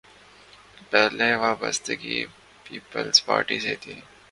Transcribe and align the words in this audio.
پہلی 0.89 1.31
وابستگی 1.41 2.19
پیپلز 2.63 3.17
پارٹی 3.25 3.57
سے 3.59 3.73
تھی۔ 3.81 3.95